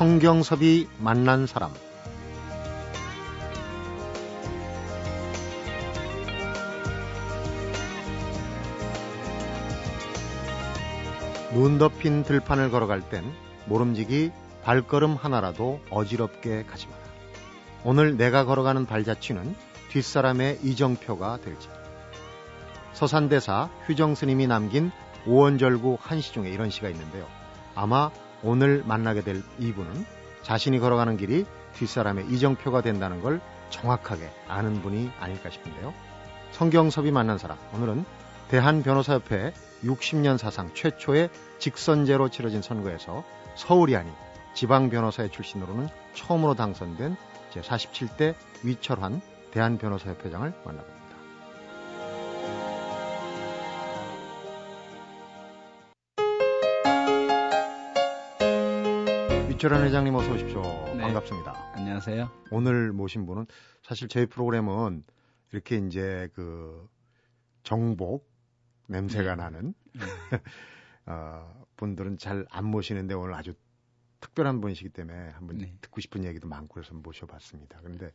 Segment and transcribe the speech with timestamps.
[0.00, 1.74] 성경섭이 만난 사람
[11.52, 13.30] 눈 덮인 들판을 걸어갈 땐
[13.66, 16.98] 모름지기 발걸음 하나라도 어지럽게 가지 마라.
[17.84, 19.54] 오늘 내가 걸어가는 발자취는
[19.90, 21.68] 뒷사람의 이정표가 될지.
[22.94, 24.92] 서산대사 휴정스님이 남긴
[25.26, 27.26] 오원절구 한시 중에 이런 시가 있는데요.
[27.74, 28.10] 아마
[28.42, 30.04] 오늘 만나게 될 이분은
[30.42, 33.40] 자신이 걸어가는 길이 뒷사람의 이정표가 된다는 걸
[33.70, 35.92] 정확하게 아는 분이 아닐까 싶은데요.
[36.52, 37.58] 성경섭이 만난 사람.
[37.74, 38.04] 오늘은
[38.48, 39.52] 대한변호사협회
[39.84, 44.12] 60년 사상 최초의 직선제로 치러진 선거에서 서울이 아닌
[44.54, 47.16] 지방변호사의 출신으로는 처음으로 당선된
[47.52, 49.20] 제47대 위철환
[49.52, 50.99] 대한변호사협회장을 만나봅니다.
[59.60, 60.62] 위철환 회장님 어서 오십시오.
[60.96, 61.02] 네.
[61.02, 61.72] 반갑습니다.
[61.74, 62.30] 안녕하세요.
[62.50, 63.44] 오늘 모신 분은
[63.82, 65.04] 사실 저희 프로그램은
[65.52, 66.88] 이렇게 이제 그
[67.62, 68.26] 정복
[68.86, 69.42] 냄새가 네.
[69.42, 70.00] 나는 네.
[71.04, 73.52] 어, 분들은 잘 안 모시는데 오늘 아주
[74.20, 75.74] 특별한 분이시기 때문에 한번 네.
[75.82, 77.80] 듣고 싶은 얘기도 많고 그래서 모셔봤습니다.
[77.82, 78.12] 그런데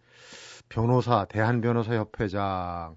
[0.68, 2.96] 변호사 대한 변호사 협회장을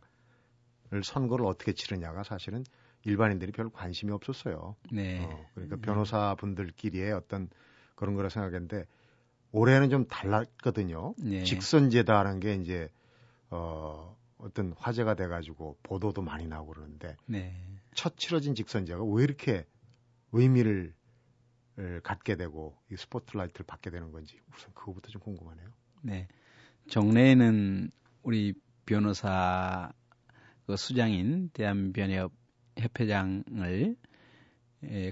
[1.04, 2.64] 선거를 어떻게 치르냐가 사실은
[3.04, 4.74] 일반인들이 별 관심이 없었어요.
[4.90, 5.22] 네.
[5.22, 5.82] 어, 그러니까 네.
[5.82, 7.50] 변호사 분들끼리의 어떤
[7.98, 8.86] 그런 거라 생각했는데
[9.50, 11.14] 올해는 좀 달랐거든요.
[11.18, 11.42] 네.
[11.42, 12.88] 직선제다라는 게 이제
[13.50, 17.54] 어 어떤 화제가 돼가지고 보도도 많이 나오고 그러는데 네.
[17.94, 19.66] 첫 치러진 직선제가 왜 이렇게
[20.30, 20.94] 의미를
[22.04, 25.66] 갖게 되고 이 스포트라이트를 받게 되는 건지 우선 그거부터 좀 궁금하네요.
[26.02, 26.28] 네,
[26.88, 27.90] 정례에는
[28.22, 28.54] 우리
[28.86, 29.90] 변호사
[30.66, 32.32] 그 수장인 대한변협
[32.76, 33.96] 협회장을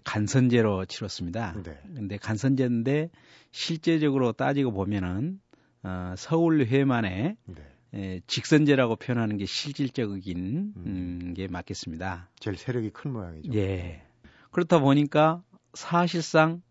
[0.05, 1.55] 간선제로 치렀습니다.
[1.63, 1.79] 네.
[1.95, 3.11] 근데 간선제인데
[3.51, 5.41] 실제적으로 따지고 보면은
[5.83, 7.63] 어, 서울회만의 네.
[7.95, 10.83] 에, 직선제라고 표현하는 게 실질적인 음.
[10.87, 12.31] 음, 게 맞겠습니다.
[12.39, 13.55] 제일 세력이 큰 모양이죠.
[13.55, 14.03] 예.
[14.51, 15.43] 그렇다 보니까
[15.75, 16.63] 사실상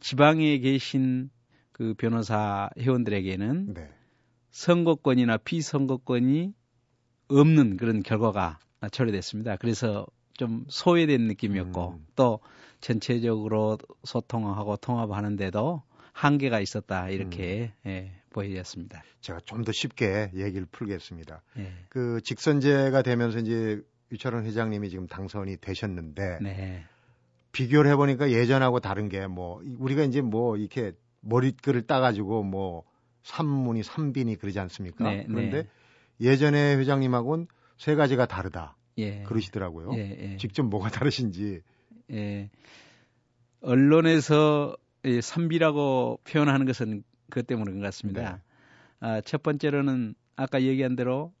[0.00, 1.30] 지방에 계신
[1.72, 3.90] 그 변호사 회원들에게는 네.
[4.50, 6.54] 선거권이나 비선거권이
[7.28, 8.58] 없는 그런 결과가
[8.90, 9.56] 처리됐습니다.
[9.56, 10.06] 그래서
[10.36, 12.06] 좀 소외된 느낌이었고 음.
[12.16, 12.40] 또
[12.80, 15.82] 전체적으로 소통하고 통합하는데도
[16.12, 17.88] 한계가 있었다 이렇게 음.
[17.90, 19.02] 예, 보여졌습니다.
[19.20, 21.42] 제가 좀 더 쉽게 얘기를 풀겠습니다.
[21.58, 21.72] 예.
[21.88, 23.82] 그 직선제가 되면서 이제
[24.12, 26.84] 유철원 회장님이 지금 당선이 되셨는데 네.
[27.52, 32.84] 비교를 해보니까 예전하고 다른 게 뭐 우리가 이제 뭐 이렇게 머릿글을 따가지고 뭐
[33.24, 35.04] 삼문이 삼빈이 그러지 않습니까?
[35.10, 35.26] 네, 네.
[35.26, 35.68] 그런데 네.
[36.20, 37.48] 예전에 회장님하고는
[37.78, 38.76] 세 가지가 다르다.
[38.98, 39.22] 예.
[39.22, 39.90] 그러시더라고요.
[39.94, 40.36] 예, 예.
[40.36, 41.60] 직접 뭐가 다르신지.
[42.12, 42.50] 예.
[43.60, 48.36] 언론에서 이 삼비라고 표현하는 것은 그것 때문인 것 같습니다.
[48.36, 48.42] 네.
[49.00, 51.32] 아, 첫 번째로는 아까 얘기한 대로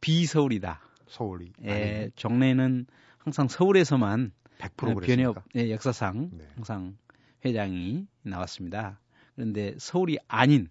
[0.00, 0.80] 비서울이다.
[1.08, 1.52] 서울이.
[1.64, 2.86] 예, 종래는
[3.18, 6.44] 항상 서울에서만 100% 변협 예, 역사상 네.
[6.54, 6.96] 항상
[7.44, 9.00] 회장이 나왔습니다.
[9.34, 10.68] 그런데 서울이 아닌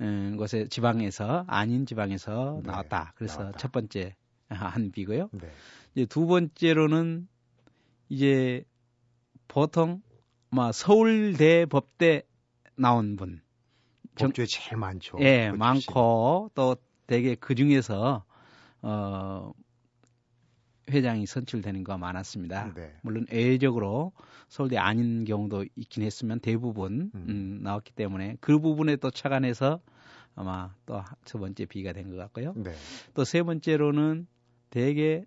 [0.00, 3.12] 음, 곳에 지방에서 아닌 지방에서 네, 나왔다.
[3.16, 3.58] 그래서 나왔다.
[3.58, 4.14] 첫 번째
[4.74, 5.28] 한 비고요.
[5.32, 5.50] 네.
[5.94, 7.28] 이제 두 번째로는
[8.08, 8.64] 이제
[9.48, 10.02] 보통
[10.50, 12.22] 막 서울대 법대
[12.76, 13.40] 나온 분.
[14.14, 15.16] 법조에 제일 많죠.
[15.20, 16.76] 예, 그 많고 또
[17.06, 18.24] 대개 그 중에서
[18.82, 19.52] 어
[20.90, 22.74] 회장이 선출되는 거 많았습니다.
[22.74, 22.94] 네.
[23.02, 24.12] 물론 애외적으로
[24.48, 27.26] 서울대 아닌 경우도 있긴 했으면 대부분 음.
[27.28, 29.80] 음, 나왔기 때문에 그 부분에 또 착안해서
[30.34, 32.52] 아마 또첫 번째 비가 된 것 같고요.
[32.56, 32.74] 네.
[33.14, 34.26] 또세 번째로는
[34.72, 35.22] 대개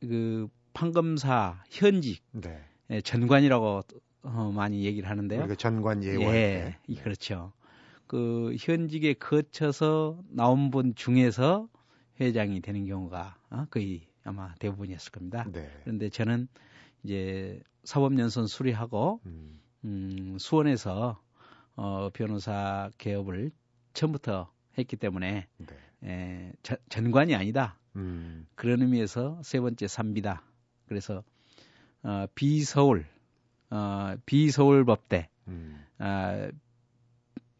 [0.00, 2.62] 그 판검사 현직 네.
[2.90, 3.82] 예, 전관이라고
[4.22, 5.40] 어, 많이 얘기를 하는데요.
[5.40, 6.34] 우리가 전관 예원.
[6.34, 6.94] 예, 네.
[6.96, 7.52] 그렇죠.
[8.06, 11.68] 그 현직에 거쳐서 나온 분 중에서
[12.20, 15.46] 회장이 되는 경우가 어, 거의 아마 대부분이었을 겁니다.
[15.50, 15.70] 네.
[15.84, 16.46] 그런데 저는
[17.02, 19.58] 이제 사법연수원 수리하고 음.
[19.84, 21.22] 음, 수원에서
[21.76, 23.52] 어, 변호사 개업을
[23.94, 25.76] 처음부터 했기 때문에 네.
[26.04, 27.78] 에, 저, 전관이 아니다.
[27.96, 28.46] 음.
[28.54, 30.42] 그런 의미에서 세 번째 삼비다.
[30.86, 31.22] 그래서
[32.02, 33.06] 어, 비서울,
[33.70, 35.84] 어, 비서울법대, 음.
[35.98, 36.48] 어,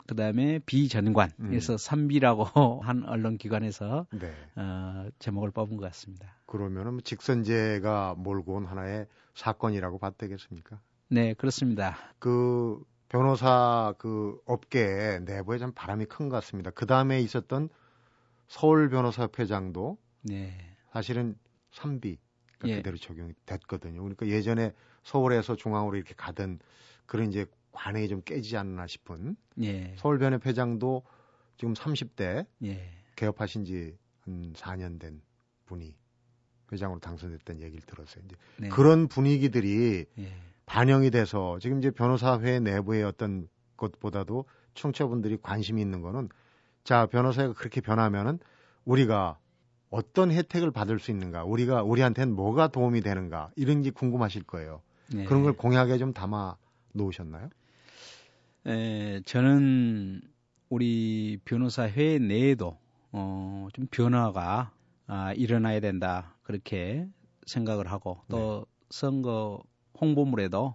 [0.06, 1.48] 그 다음에 비전관, 음.
[1.48, 2.44] 그래서 삼비라고
[2.84, 4.32] 한 언론기관에서 네.
[4.54, 6.36] 어, 제목을 뽑은 것 같습니다.
[6.46, 10.78] 그러면은 뭐 직선제가 몰고 온 하나의 사건이라고 봐도 되겠습니까?
[11.08, 11.96] 네, 그렇습니다.
[12.20, 16.70] 그 변호사 그 업계 내부에 좀 바람이 큰 것 같습니다.
[16.70, 17.68] 그 다음에 있었던
[18.46, 19.98] 서울 변호사협회장도
[20.28, 20.56] 네.
[20.92, 21.36] 사실은
[21.72, 22.18] 삼비
[22.66, 22.76] 예.
[22.76, 24.00] 그대로 적용이 됐거든요.
[24.00, 26.58] 그러니까 예전에 서울에서 중앙으로 이렇게 가던
[27.06, 29.94] 그런 이제 관행이 좀 깨지지 않나 싶은 예.
[29.98, 31.02] 서울변협 회장도
[31.58, 32.90] 지금 30대 예.
[33.14, 33.96] 개업하신 지
[34.26, 35.22] 한 4년 된
[35.66, 35.94] 분이
[36.72, 38.24] 회장으로 당선됐다는 얘기를 들었어요.
[38.26, 38.68] 이제 네.
[38.68, 40.32] 그런 분위기들이 예.
[40.66, 46.28] 반영이 돼서 지금 이제 변호사회 내부의 어떤 것보다도 청취자분들이 관심이 있는 거는
[46.82, 48.40] 자 변호사가 그렇게 변하면은
[48.84, 49.38] 우리가
[49.96, 54.82] 어떤 혜택을 받을 수 있는가, 우리가 우리한테는 뭐가 도움이 되는가 이런 게 궁금하실 거예요.
[55.14, 55.24] 네.
[55.24, 56.56] 그런 걸 공약에 좀 담아
[56.92, 57.48] 놓으셨나요?
[58.66, 60.20] 에, 저는
[60.68, 62.78] 우리 변호사 회 내에도
[63.12, 64.72] 어, 좀 변화가
[65.06, 67.06] 아, 일어나야 된다 그렇게
[67.46, 68.72] 생각을 하고 또 네.
[68.90, 69.62] 선거
[69.98, 70.74] 홍보물에도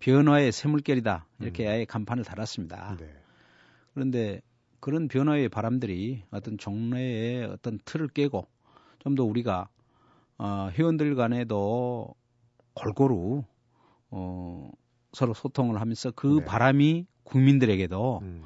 [0.00, 1.70] 변화의 샘물결이다 이렇게 음.
[1.70, 2.96] 아예 간판을 달았습니다.
[2.98, 3.14] 네.
[3.94, 4.42] 그런데
[4.80, 8.46] 그런 변화의 바람들이 어떤 종래의 어떤 틀을 깨고
[9.00, 9.68] 좀 더 우리가
[10.38, 12.14] 어, 회원들 간에도
[12.74, 13.44] 골고루
[14.10, 14.70] 어,
[15.12, 16.44] 서로 소통을 하면서 그 네.
[16.44, 18.42] 바람이 국민들에게도 음.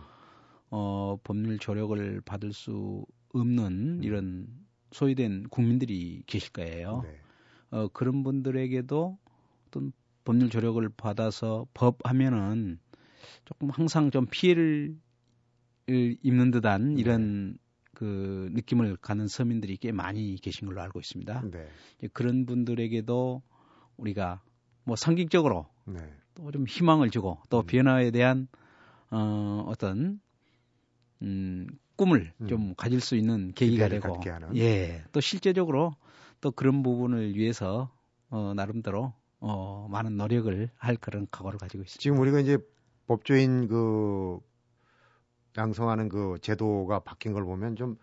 [0.70, 4.00] 어, 법률 조력을 받을 수 없는 음.
[4.02, 4.46] 이런
[4.92, 7.02] 소외된 국민들이 계실 거예요.
[7.04, 7.20] 네.
[7.70, 9.18] 어, 그런 분들에게도
[9.68, 9.92] 어떤
[10.24, 12.78] 법률 조력을 받아서 법 하면은
[13.44, 14.96] 조금 항상 좀 피해를
[15.86, 17.00] 입는 듯한 네.
[17.00, 17.58] 이런
[17.94, 21.44] 그 느낌을 가는 서민들이 꽤 많이 계신 걸로 알고 있습니다.
[21.50, 21.68] 네.
[22.12, 23.42] 그런 분들에게도
[23.96, 24.42] 우리가
[24.84, 26.00] 뭐 상징적으로 네.
[26.34, 27.66] 또좀 희망을 주고 또 음.
[27.66, 28.48] 변화에 대한
[29.10, 30.20] 어, 어떤
[31.22, 31.66] 음,
[31.96, 32.48] 꿈을 음.
[32.48, 34.20] 좀 가질 수 있는 계기가 되고
[34.56, 35.94] 예, 또 실제적으로
[36.40, 37.90] 또 그런 부분을 위해서
[38.28, 42.02] 어, 나름대로 어, 많은 노력을 할 그런 각오를 가지고 있습니다.
[42.02, 42.58] 지금 우리가 이제
[43.06, 44.40] 법조인 그
[45.56, 47.96] 양성하는 그 제도가 바뀐 걸 보면 좀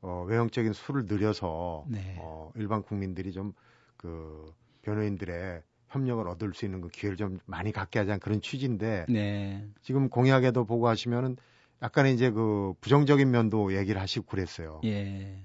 [0.00, 2.16] 어, 외형적인 수를 늘려서 네.
[2.18, 3.52] 어, 일반 국민들이 좀
[3.96, 9.68] 그 변호인들의 협력을 얻을 수 있는 그 기회를 좀 많이 갖게 하자는 그런 취지인데 네.
[9.82, 11.36] 지금 공약에도 보고 하시면은
[11.82, 14.80] 약간의 이제 그 부정적인 면도 얘기를 하시고 그랬어요.
[14.84, 15.42] 예.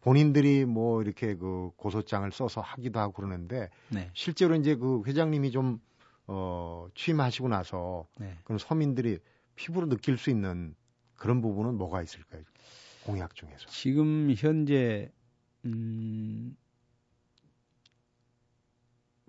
[0.00, 4.10] 본인들이 뭐 이렇게 그 고소장을 써서 하기도 하고 그러는데 네.
[4.14, 5.80] 실제로 이제 그 회장님이 좀
[6.26, 8.36] 어, 취임하시고 나서 네.
[8.44, 9.18] 그런 서민들이
[9.54, 10.74] 피부로 느낄 수 있는
[11.18, 12.42] 그런 부분은 뭐가 있을까요?
[13.04, 13.66] 공약 중에서.
[13.68, 15.10] 지금 현재
[15.64, 16.56] 음,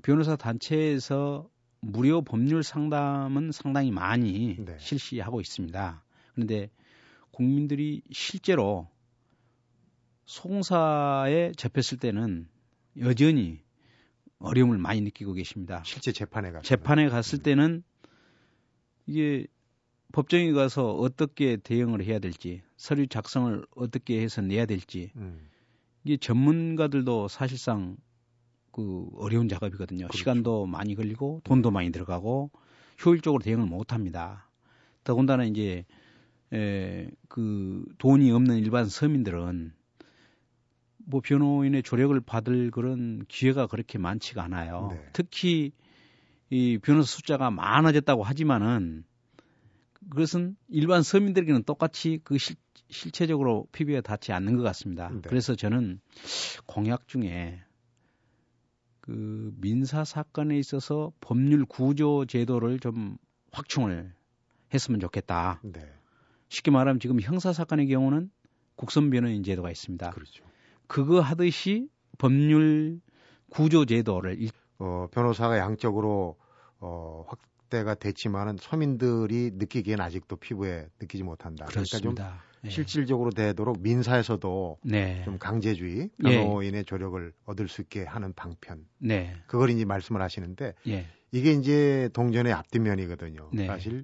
[0.02, 1.50] 변호사 단체에서
[1.82, 4.78] 무료 법률 상담은 상당히 많이 네.
[4.80, 6.04] 실시하고 있습니다.
[6.34, 6.70] 그런데
[7.32, 8.88] 국민들이 실제로
[10.26, 12.48] 송사에 접했을 때는
[13.00, 13.62] 여전히
[14.38, 15.82] 어려움을 많이 느끼고 계십니다.
[15.86, 17.44] 실제 재판에 갔 재판에 갔을 음.
[17.44, 17.84] 때는
[19.08, 19.48] 이게
[20.12, 25.48] 법정에 가서 어떻게 대응을 해야 될지 서류 작성을 어떻게 해서 내야 될지 음.
[26.04, 27.98] 이게 전문가들도 사실상
[28.72, 30.06] 그 어려운 작업이거든요.
[30.08, 30.18] 그렇죠.
[30.18, 32.52] 시간도 많이 걸리고 돈도 많이 들어가고
[33.06, 34.50] 효율적으로 대응을 못 합니다.
[35.04, 35.86] 더군다나 이제
[36.54, 39.74] 에, 그 돈이 없는 일반 서민들은
[41.06, 44.90] 뭐 변호인의 조력을 받을 그런 기회가 그렇게 많지가 않아요.
[44.92, 45.10] 네.
[45.14, 45.72] 특히
[46.50, 49.04] 이 변호사 숫자가 많아졌다고 하지만은
[50.10, 52.56] 그것은 일반 서민들에게는 똑같이 그 실,
[52.90, 55.10] 실체적으로 피부에 닿지 않는 것 같습니다.
[55.10, 55.22] 네.
[55.24, 56.00] 그래서 저는
[56.66, 57.62] 공약 중에
[59.02, 63.18] 그 민사 사건에 있어서 법률 구조 제도를 좀
[63.52, 64.14] 확충을
[64.74, 65.62] 했으면 좋겠다.
[65.64, 65.82] 네.
[66.50, 68.32] 쉽게 말하면 지금 형사 사건의 경우는
[68.76, 70.12] 국선 변호인 제도가 있습니다.
[70.12, 70.46] 그렇죠.
[70.88, 73.02] 그거 하듯이 법률
[73.50, 74.38] 구조 제도를
[74.80, 76.38] 어, 변호사가 양적으로
[76.80, 81.66] 어, 확 대가 됐지만은 서민들이 느끼기엔 아직도 피부에 느끼지 못한다.
[81.66, 82.00] 그렇습니다.
[82.00, 82.70] 그러니까 좀 네.
[82.70, 85.22] 실질적으로 되도록 민사에서도 네.
[85.24, 86.84] 좀 강제주의 변호인의 예.
[86.84, 88.86] 조력을 얻을 수 있게 하는 방편.
[89.00, 89.36] 네.
[89.48, 91.08] 그걸 이제 말씀을 하시는데 예.
[91.32, 93.50] 이게 이제 동전의 앞뒷면이거든요.
[93.54, 93.68] 네.
[93.68, 94.04] 사실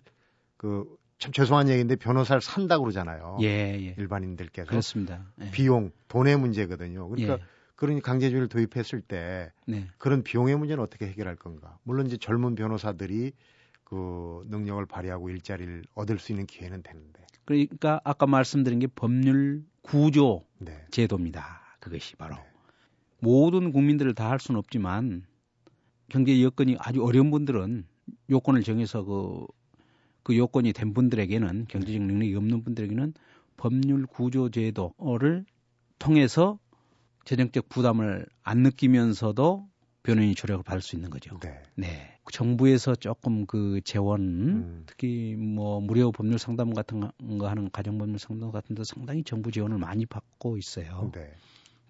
[0.57, 0.86] 그
[1.17, 3.38] 참 죄송한 얘기인데 변호사를 산다 그러잖아요.
[3.41, 3.95] 예, 예.
[3.98, 5.25] 일반인들께서 그렇습니다.
[5.41, 5.51] 예.
[5.51, 7.07] 비용, 돈의 문제거든요.
[7.07, 7.39] 그러니까 예.
[7.75, 9.88] 그런 강제주의를 도입했을 때 네.
[9.98, 11.77] 그런 비용의 문제는 어떻게 해결할 건가?
[11.84, 13.31] 물론 이제 젊은 변호사들이
[13.86, 17.25] 그 능력을 발휘하고 일자리를 얻을 수 있는 기회는 되는데.
[17.46, 20.86] 그러니까 아까 말씀드린 게 법률 구조 네.
[20.92, 21.77] 제도입니다.
[21.80, 22.42] 그것이 바로 네.
[23.20, 25.24] 모든 국민들을 다 할 수는 없지만
[26.10, 27.86] 경제 여건이 아주 어려운 분들은
[28.30, 29.46] 요건을 정해서 그,
[30.24, 33.13] 그 요건이 된 분들에게는 경제적 능력이 없는 분들에게는
[33.58, 35.46] 법률 구조 제도를
[36.00, 36.60] 통해서
[37.24, 39.68] 재정적 부담을 안 느끼면서도
[40.06, 41.40] 변호인이 조력을 받을 수 있는 거죠.
[41.40, 41.62] 네.
[41.76, 42.20] 네.
[42.32, 44.84] 정부에서 조금 그 재원, 음.
[44.86, 49.52] 특히 뭐 무료 법률 상담 같은 거 하는 가정 법률 상담 같은 데 상당히 정부
[49.52, 51.12] 지원을 많이 받고 있어요.
[51.14, 51.34] 네.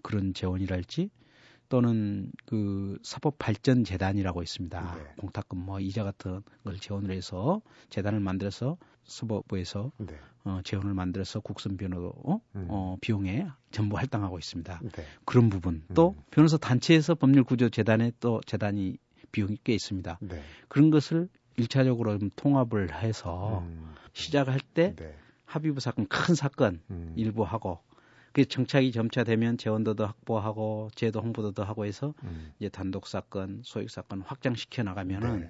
[0.02, 1.10] 그런 재원이랄지
[1.70, 4.96] 또는 그 사법발전재단이라고 있습니다.
[4.96, 5.14] 네.
[5.18, 10.16] 공탁금 뭐 이자 같은 걸 지원을 해서 재단을 만들어서 사법부에서 네.
[10.44, 12.40] 어, 재원을 만들어서 국선 변호 어?
[12.56, 12.68] 음.
[12.70, 14.80] 어, 비용에 전부 할당하고 있습니다.
[14.84, 15.04] 네.
[15.26, 16.24] 그런 부분 또 음.
[16.32, 18.98] 변호사 단체에서 법률 구조 재단에 또 재단이
[19.32, 20.20] 비용이 꽤 있습니다.
[20.22, 20.42] 네.
[20.68, 23.94] 그런 것을 일차적으로 좀 통합을 해서 음.
[24.14, 25.16] 시작할 때 네.
[25.46, 27.14] 합의부 사건 큰 사건 음.
[27.16, 27.80] 일부 하고
[28.36, 32.52] 그 정착이 점차 되면 재원도도 확보하고 제도 홍보도 더 하고 해서 음.
[32.60, 35.50] 이제 단독 사건, 소액 사건 확장시켜 나가면은 네.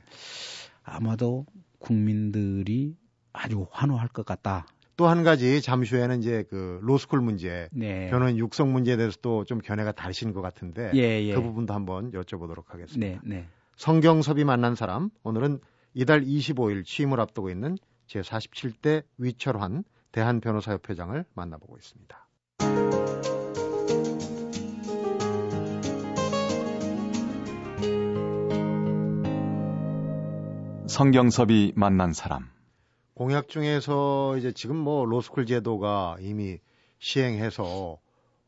[0.84, 1.48] 아마도
[1.80, 2.96] 국민들이
[3.34, 4.68] 아주 환호할 것 같다.
[4.98, 8.08] 또 한 가지 잠시 후에는 이제 그 로스쿨 문제, 네.
[8.12, 11.34] 변호인 육성 문제에 대해서 또 좀 견해가 다르신 것 같은데 예, 예.
[11.34, 13.20] 그 부분도 한번 여쭤보도록 하겠습니다.
[13.24, 13.48] 네, 네.
[13.78, 15.60] 성경섭이 만난 사람 오늘은
[15.96, 22.25] 이달 25일 취임을 앞두고 있는 제 47대 위철환 대한변호사협회장을 만나보고 있습니다.
[30.96, 32.50] 성경섭이 만난 사람.
[33.16, 36.60] 공약 중에서 이제 지금 뭐 로스쿨 제도가 이미
[37.00, 38.00] 시행해서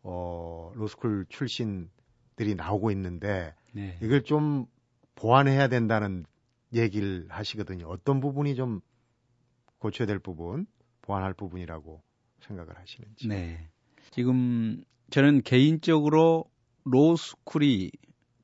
[0.03, 3.98] 어 로스쿨 출신들이 나오고 있는데 네.
[4.01, 4.65] 이걸 좀
[5.15, 6.25] 보완해야 된다는
[6.74, 7.86] 얘기를 하시거든요.
[7.89, 8.79] 어떤 부분이 좀
[9.79, 10.67] 고쳐야 될 부분,
[11.01, 12.01] 보완할 부분이라고
[12.39, 13.27] 생각을 하시는지.
[13.27, 13.69] 네.
[14.12, 16.46] 지금 저는 개인적으로
[16.86, 17.92] 로스쿨이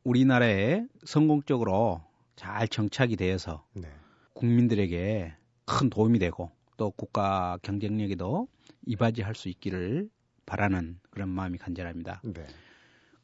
[0.04, 2.02] 우리나라에 성공적으로
[2.36, 3.88] 잘 정착이 되어서 네.
[4.34, 5.34] 국민들에게
[5.66, 8.48] 큰 도움이 되고 또 국가 경쟁력에도
[8.86, 10.10] 이바지할 수 있기를
[10.46, 12.22] 바라는 그런 마음이 간절합니다.
[12.24, 12.46] 네.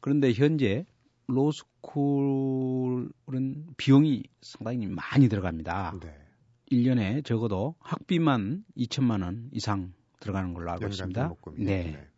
[0.00, 0.86] 그런데 현재
[1.26, 3.12] 로스쿨은
[3.76, 5.98] 비용이 상당히 많이 들어갑니다.
[6.00, 6.16] 네.
[6.72, 11.34] 1년에 적어도 학비만 2천만 원 이상 들어가는 걸로 알고 있습니다.
[11.56, 11.84] 네.
[11.84, 12.09] 네.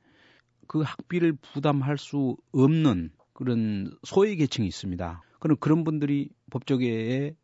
[0.67, 5.23] 그 학비를 부담할 수 없는 그런 소외 계층이 있습니다.
[5.41, 7.35] 그럼 그런 분들이 법조계에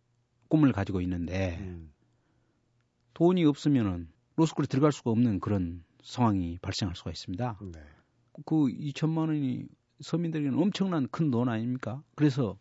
[0.49, 1.93] 꿈을 가지고 있는데 음.
[3.15, 7.59] 돈이 없으면은 로스쿨에 들어갈 수가 없는 그런 상황이 발생할 수가 있습니다.
[7.73, 7.81] 네.
[8.47, 9.67] 그 2천만 원이
[10.01, 12.03] 서민들에게는 엄청난 큰 돈 아닙니까?
[12.15, 12.57] 그래서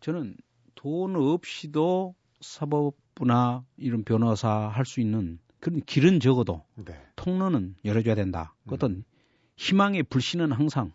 [0.00, 0.36] 저는
[0.74, 6.94] 돈 없이도 사법부나 이런 변호사 할 수 있는 그런 길은 적어도 네.
[7.16, 8.54] 통로는 열어줘야 된다.
[8.66, 9.04] 그 어떤 음.
[9.58, 10.92] 희망의 불씨는 항상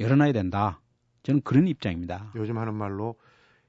[0.00, 0.80] 열어놔야 된다.
[1.22, 2.32] 저는 그런 입장입니다.
[2.34, 3.14] 요즘 하는 말로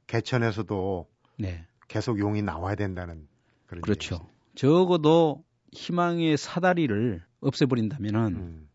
[0.07, 1.65] 개천에서도 네.
[1.87, 3.27] 계속 용이 나와야 된다는
[3.67, 4.15] 그런 그렇죠.
[4.15, 4.29] 얘기죠.
[4.55, 8.69] 적어도 희망의 사다리를 없애버린다면은 음.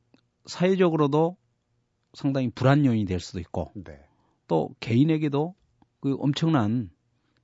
[0.46, 1.36] 사회적으로도
[2.14, 4.00] 상당히 불안 요인이 될 수도 있고 네.
[4.46, 5.54] 또 개인에게도
[6.00, 6.90] 그 엄청난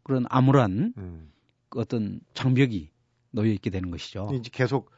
[0.05, 1.33] 그런 암울한 음.
[1.69, 2.91] 그 어떤 장벽이
[3.33, 4.31] 놓여 있게 되는 것이죠.
[4.33, 4.91] 이제 계속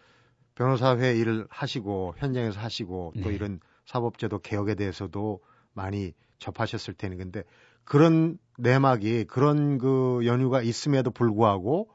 [0.59, 3.35] 변호사회 일을 하시고 현장에서 하시고 또 네.
[3.35, 5.41] 이런 사법제도 개혁에 대해서도
[5.73, 7.45] 많이 접하셨을 테니 근데
[7.85, 11.89] 그런 내막이 그런 그 연유가 있음에도 불구하고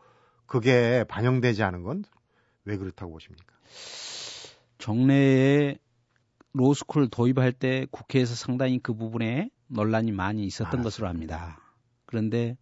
[0.46, 2.04] 그게 반영되지 않은 건
[2.66, 3.54] 왜 그렇다고 보십니까?
[4.78, 5.78] 정례에
[6.54, 11.60] 로스쿨 도입할 때 국회에서 상당히 그 부분에 논란이 많이 있었던 아, 것으로 압니다.
[12.06, 12.58] 그런데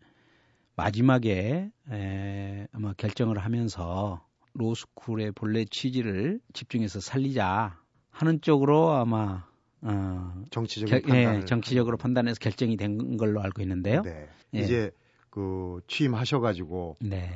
[0.76, 7.80] 마지막에 에, 아마 결정을 하면서 로스쿨의 본래 취지를 집중해서 살리자
[8.10, 9.46] 하는 쪽으로 아마
[9.82, 14.02] 어, 정치적으로 겨, 예, 정치적으로 판단해서 결정이 된 걸로 알고 있는데요.
[14.04, 14.30] 네.
[14.54, 14.60] 예.
[14.60, 14.92] 이제
[15.30, 17.34] 그 취임하셔가지고 네.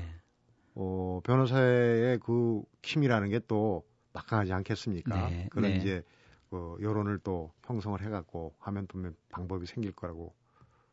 [0.75, 5.29] 어, 변호사의 그 힘이라는 게 또 막강하지 않겠습니까?
[5.29, 5.47] 네.
[5.51, 5.77] 그런 네.
[5.77, 6.03] 이제
[6.49, 10.33] 그 여론을 또 형성을 해갖고 하면 분명 방법이 생길 거라고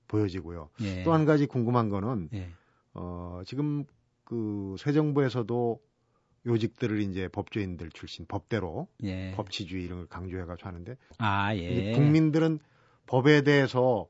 [0.08, 0.70] 보여지고요.
[0.80, 1.02] 예.
[1.04, 2.50] 또한 가지 궁금한 거는 예.
[2.94, 3.84] 어, 지금
[4.24, 5.80] 그 새 정부에서도
[6.46, 9.32] 요직들을 이제 법조인들 출신 법대로 예.
[9.37, 11.92] 법치주의 이런 걸 강조해가지고 하는데 아, 예.
[11.92, 12.58] 국민들은
[13.06, 14.08] 법에 대해서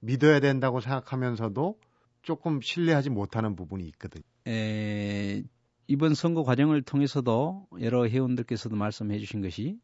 [0.00, 1.78] 믿어야 된다고 생각하면서도
[2.22, 4.22] 조금 신뢰하지 못하는 부분이 있거든요.
[4.46, 5.42] 에,
[5.86, 9.78] 이번 선거 과정을 통해서도 여러 회원들께서도 말씀해 주신 것이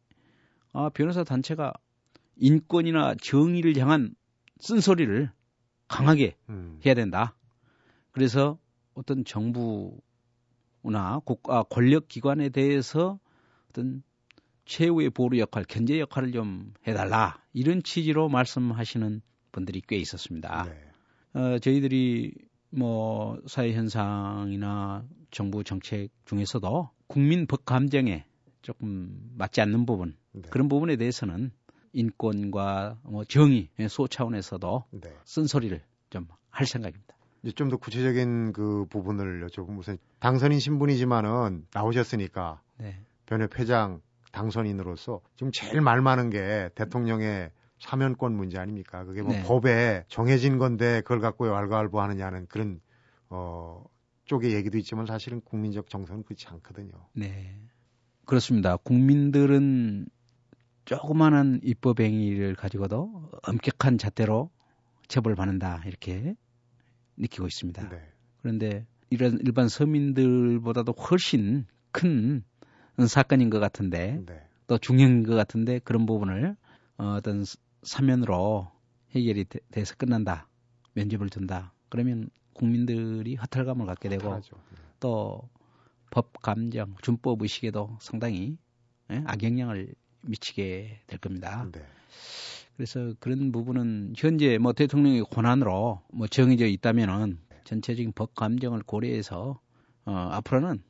[0.73, 1.73] 아, 변호사 단체가
[2.37, 4.15] 인권이나 정의를 향한
[4.61, 5.31] 쓴소리를
[5.89, 6.81] 강하게 음.
[6.85, 7.37] 해야 된다.
[8.11, 8.59] 그래서
[8.95, 9.99] 어떤 정부
[10.83, 13.19] 나 국가 권력 기관에 대해서
[13.71, 14.03] 어떤
[14.65, 20.65] 최후의 보루 역할, 견제 역할을 좀 해달라 이런 취지로 말씀하시는 분들이 꽤 있었습니다.
[20.65, 21.41] 네.
[21.41, 22.35] 어, 저희들이
[22.71, 28.27] 뭐 사회 현상이나 정부 정책 중에서도 국민 법 감정에
[28.61, 30.43] 조금 맞지 않는 부분 네.
[30.51, 31.51] 그런 부분에 대해서는
[31.93, 35.11] 인권과 뭐 정의 소 차원에서도 네.
[35.25, 37.17] 쓴소리를 좀 할 생각입니다.
[37.55, 43.01] 좀 더 구체적인 그 부분을 여쭤보면 당선인 신분이지만은 나오셨으니까 네.
[43.27, 44.01] 변협 회장
[44.33, 49.05] 당선인으로서 지금 제일 말 많은 게 대통령의 사면권 문제 아닙니까?
[49.05, 49.43] 그게 뭐 네.
[49.45, 52.81] 법에 정해진 건데 그걸 갖고 왈가왈부하느냐는 그런
[53.31, 53.85] 어
[54.25, 56.93] 쪽의 얘기도 있지만 사실은 국민적 정서는 그렇지 않거든요.
[57.13, 57.57] 네.
[58.27, 58.77] 그렇습니다.
[58.77, 60.07] 국민들은
[60.85, 64.51] 조그마한 입법 행위를 가지고도 엄격한 잣대로
[65.07, 66.35] 처벌받는다 이렇게
[67.19, 67.89] 느끼고 있습니다.
[67.89, 68.03] 네.
[68.41, 72.43] 그런데 이런 일반 서민들보다도 훨씬 큰
[73.07, 74.43] 사건인 것 같은데 네.
[74.67, 76.57] 또 중요한 것 같은데 그런 부분을
[76.99, 77.45] 어, 어떤
[77.83, 78.71] 사면으로
[79.15, 80.49] 해결이 되, 돼서 끝난다
[80.95, 84.41] 면접을 준다 그러면 국민들이 허탈감을 갖게 되고 네.
[85.01, 88.59] 또법 감정 준법 의식에도 상당히
[89.11, 89.23] 예?
[89.27, 91.69] 악영향을 미치게 될 겁니다.
[91.73, 91.87] 네.
[92.79, 99.59] 그래서 그런 부분은 현재 뭐 대통령의 권한으로 뭐 정해져 있다면은 전체적인 법 감정을 고려해서
[100.05, 100.81] 어, 앞으로는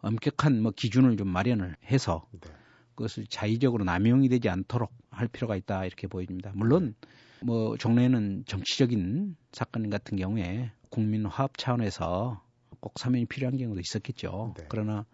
[0.00, 2.50] 엄격한 뭐 기준을 좀 마련을 해서 네.
[2.96, 6.50] 그것을 자의적으로 남용이 되지 않도록 할 필요가 있다 이렇게 보입니다.
[6.56, 6.96] 물론
[7.40, 12.42] 뭐 종래에는 정치적인 사건 같은 경우에 국민 화합 차원에서
[12.80, 14.54] 꼭 사면이 필요한 경우도 있었겠죠.
[14.56, 14.64] 네.
[14.68, 15.06] 그러나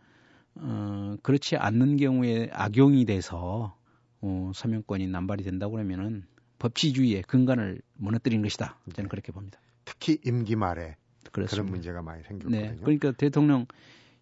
[0.54, 3.76] 어, 그렇지 않는 경우에 악용이 돼서
[4.22, 6.24] 어, 사면권이 남발이 된다고 그러면은
[6.58, 8.78] 법치주의의 근간을 무너뜨린 것이다.
[8.94, 9.08] 저는 네.
[9.08, 9.60] 그렇게 봅니다.
[9.84, 10.96] 특히 임기 말에
[11.32, 11.62] 그렇습니다.
[11.62, 12.60] 그런 문제가 많이 생겼거든요.
[12.60, 12.76] 네.
[12.80, 13.66] 그러니까 대통령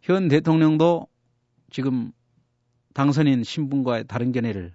[0.01, 1.07] 현 대통령도
[1.71, 2.13] 지금
[2.95, 4.73] 당선인 신분과의 다른 견해를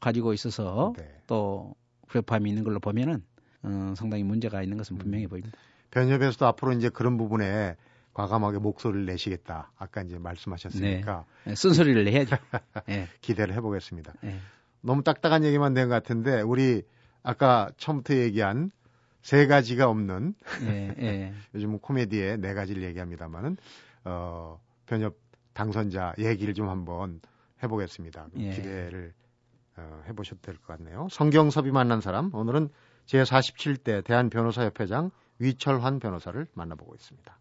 [0.00, 1.22] 가지고 있어서 네.
[1.26, 1.74] 또
[2.08, 3.22] 불협화음이 있는 걸로 보면은
[3.62, 5.28] 어, 상당히 문제가 있는 것은 분명해 음.
[5.28, 5.58] 보입니다.
[5.90, 7.76] 변협에서도 앞으로 이제 그런 부분에
[8.14, 9.72] 과감하게 목소리를 내시겠다.
[9.78, 11.54] 아까 이제 말씀하셨으니까 네.
[11.54, 12.36] 쓴소리를 내야죠.
[12.86, 13.08] 네.
[13.20, 14.12] 기대를 해보겠습니다.
[14.22, 14.38] 네.
[14.82, 16.82] 너무 딱딱한 얘기만 된 것 같은데 우리
[17.22, 18.70] 아까 처음부터 얘기한
[19.22, 23.56] 세 가지가 없는 예, 요즘은 코미디에 네 가지를 얘기합니다만은
[24.04, 25.16] 어, 변협
[25.52, 27.20] 당선자 얘기를 좀 한번
[27.62, 28.26] 해보겠습니다.
[28.38, 28.50] 예.
[28.50, 29.12] 기대를
[29.76, 31.06] 어, 해보셔도 될 것 같네요.
[31.10, 32.68] 성경섭이 만난 사람 오늘은
[33.06, 37.38] 제 47대 대한변호사협회장 위철환 변호사를 만나보고 있습니다.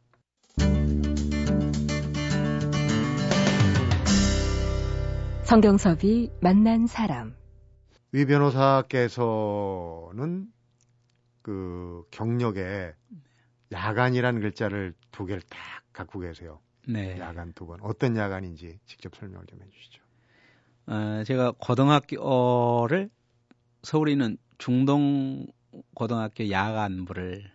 [5.52, 7.36] 성경섭이 만난 사람
[8.14, 9.20] 위 변호사께서는
[11.42, 12.94] 그 경력에
[13.74, 15.60] 야간이라는 글자를 두 개를 딱
[15.92, 16.62] 갖고 계세요.
[16.88, 17.20] 네.
[17.20, 17.82] 야간 두 번.
[17.82, 20.02] 어떤 야간인지 직접 설명을 좀 해주시죠.
[20.86, 23.10] 어, 제가 고등학교를
[23.84, 25.48] 서울에 있는 중동
[25.94, 27.52] 고등학교 야간부를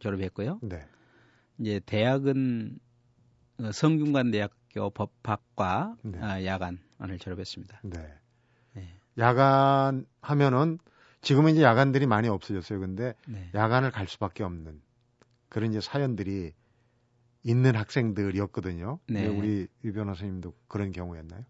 [0.00, 0.58] 졸업했고요.
[0.62, 0.84] 네.
[1.60, 2.80] 이제 대학은
[3.60, 6.18] 어, 성균관대학교 법학과 네.
[6.20, 7.80] 아, 야간 을 졸업했습니다.
[7.84, 7.98] 네.
[8.74, 8.88] 네.
[9.18, 10.78] 야간 하면은
[11.20, 12.80] 지금은 이제 야간들이 많이 없어졌어요.
[12.80, 13.50] 근데 네.
[13.54, 14.80] 야간을 갈 수밖에 없는
[15.48, 16.52] 그런 이제 사연들이
[17.44, 18.98] 있는 학생들이었거든요.
[19.08, 19.26] 네.
[19.26, 21.44] 우리 유 변호사님도 그런 경우였나요?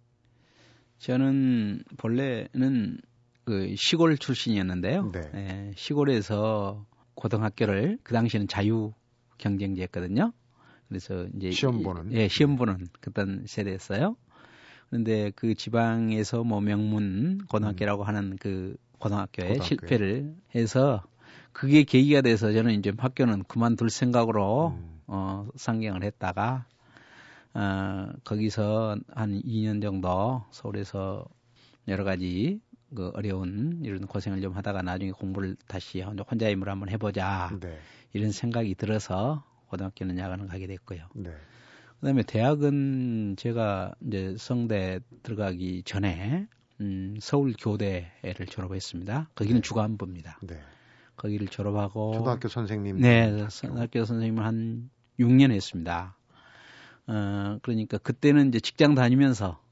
[0.99, 2.99] 저는 본래는
[3.45, 5.11] 그 시골 출신이었는데요.
[5.13, 5.31] 네.
[5.33, 8.93] 네, 시골에서 고등학교를 그 당시에는 자유
[9.39, 10.33] 경쟁제였거든요.
[10.89, 14.17] 그래서 이제 시험 보는 예, 시험 보는 그떤 세대였어요.
[14.93, 18.09] 그런데 그 지방에서 뭐 명문 고등학교라고 음.
[18.09, 19.67] 하는 그 고등학교에 고등학교에.
[19.67, 21.03] 실패를 해서
[21.53, 25.01] 그게 계기가 돼서 저는 이제 학교는 그만둘 생각으로 음.
[25.07, 26.67] 어, 상경을 했다가
[27.55, 31.25] 어, 거기서 한 2년 정도 서울에서
[31.89, 32.61] 여러 가지
[32.95, 37.79] 그 어려운 이런 고생을 좀 하다가 나중에 공부를 다시 혼자 힘으로 한번 해보자 네.
[38.13, 41.07] 이런 생각이 들어서 고등학교는 야간을 가게 됐고요.
[41.15, 41.31] 네.
[42.03, 46.49] 그다음에 대학은 제가 이제 성대 들어가기 전에
[46.81, 49.31] 음, 서울 교대를 졸업했습니다.
[49.37, 49.63] 거기는 네.
[49.63, 50.41] 주간부입니다.
[50.43, 50.61] 네.
[51.15, 56.17] 거기를 졸업하고 초등학교 선생님 네, 초등학교 선생님을 한 6년 했습니다.
[57.07, 59.63] 어, 그러니까 그때는 이제 직장 다니면서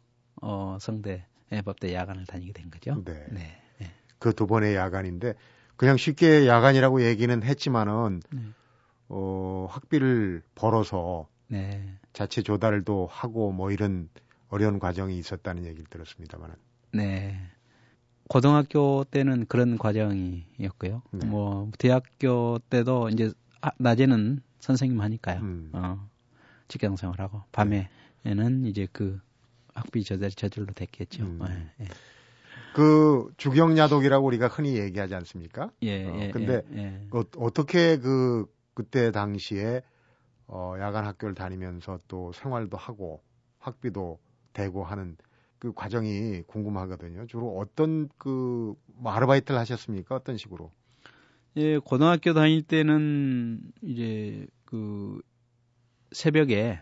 [0.41, 1.27] 어, 성대
[1.65, 3.03] 법대 야간을 다니게 된 거죠.
[3.05, 3.27] 네.
[3.33, 3.61] 네.
[3.81, 3.93] 네.
[4.21, 5.35] 그 두 번의 야간인데
[5.75, 8.41] 그냥 쉽게 야간이라고 얘기는 했지만은 네.
[9.09, 11.83] 어, 학비를 벌어서 네.
[12.13, 14.09] 자체 조달도 하고 뭐 이런
[14.49, 16.55] 어려운 과정이 있었다는 얘기를 들었습니다만은.
[16.93, 17.37] 네.
[18.29, 21.03] 고등학교 때는 그런 과정이었고요.
[21.11, 21.27] 네.
[21.27, 25.41] 뭐 대학교 때도 이제 아, 낮에는 선생님 하니까요.
[25.41, 25.71] 음.
[25.73, 26.09] 어,
[26.69, 29.21] 직장 생활하고 밤에는 이제 그
[29.75, 31.25] 학비 조달 저절로 됐겠죠.
[31.25, 31.41] 음.
[31.45, 31.87] 네, 네.
[32.73, 35.71] 그 주경야독이라고 우리가 흔히 얘기하지 않습니까?
[35.83, 36.07] 예.
[36.07, 37.09] 어, 예 근데 예, 예.
[37.11, 39.83] 어, 어떻게 그 그때 당시에
[40.53, 43.23] 어, 야간 학교를 다니면서 또 생활도 하고
[43.59, 44.19] 학비도
[44.53, 45.17] 대고 하는
[45.59, 47.27] 그 과정이 궁금하거든요.
[47.27, 50.15] 주로 어떤 그 뭐 아르바이트를 하셨습니까?
[50.15, 50.71] 어떤 식으로?
[51.57, 55.21] 예, 고등학교 다닐 때는 이제 그
[56.13, 56.81] 새벽에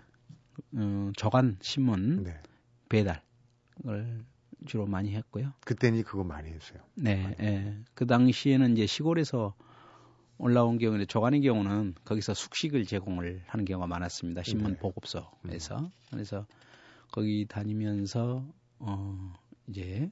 [0.75, 2.41] 어, 저간 신문 네.
[2.89, 4.25] 배달을
[4.67, 5.53] 주로 많이 했고요.
[5.65, 6.81] 그때는 그거 많이 했어요.
[6.97, 7.37] 네.
[7.41, 7.79] 예.
[7.95, 9.55] 그 당시에는 이제 시골에서
[10.39, 14.43] 올라온 경우는 조간의 경우는 거기서 숙식을 제공을 하는 경우가 많았습니다.
[14.45, 14.79] 신문 네.
[14.79, 15.79] 보급소에서.
[15.79, 15.91] 음.
[16.11, 16.47] 그래서
[17.11, 18.45] 거기 다니면서
[18.79, 19.35] 어
[19.67, 20.11] 이제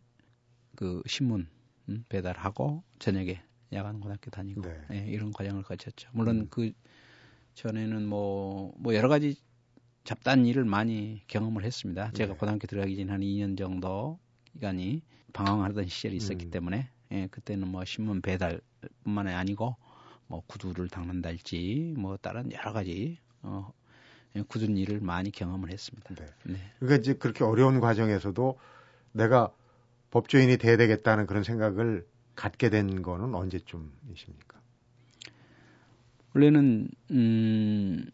[0.74, 1.48] 그 신문
[1.88, 3.40] 음, 배달하고 저녁에
[3.72, 4.80] 야간 고등학교 다니고 네.
[4.92, 6.08] 예, 이런 과정을 거쳤죠.
[6.12, 6.46] 물론 음.
[6.50, 6.72] 그
[7.54, 9.36] 전에는 뭐뭐 뭐 여러 가지
[10.04, 12.10] 잡다한 일을 많이 경험을 했습니다.
[12.12, 12.38] 제가 네.
[12.38, 14.18] 고등학교 들어가기 전에 한 2년 정도
[14.52, 16.50] 기간이 방황하던 시절이 있었기 음.
[16.50, 19.76] 때문에 예, 그때는 뭐 신문 배달뿐만 아니고
[20.28, 23.72] 뭐 구두를 닦는달지 뭐 다른 여러 가지 어,
[24.48, 26.14] 굳은 일을 많이 경험을 했습니다.
[26.14, 26.26] 네.
[26.44, 26.58] 네.
[26.78, 28.58] 그러니까 이제 그렇게 어려운 과정에서도
[29.12, 29.52] 내가
[30.10, 34.60] 법조인이 돼야 되겠다는 그런 생각을 갖게 된 거는 언제쯤이십니까?
[36.34, 38.10] 원래는 음,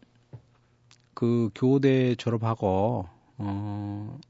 [1.15, 4.21] 그 교대 졸업하고 어,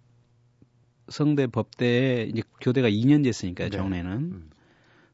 [1.08, 3.70] 성대 법대에 이제 교대가 2년 됐으니까 네.
[3.70, 4.50] 정례는 음.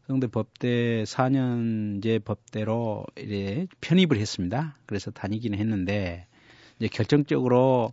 [0.08, 4.74] 성대 법대 4년제 법대로 이제 편입을 했습니다.
[4.86, 6.26] 그래서 다니기는 했는데
[6.78, 7.92] 이제 결정적으로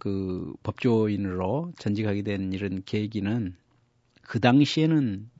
[0.00, 3.54] 그 법조인으로 전직하게 된 이런 계기는
[4.22, 5.30] 그 당시에는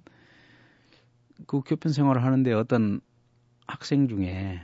[1.49, 3.01] 그 교편 생활을 하는데 어떤
[3.67, 4.61] 학생 중에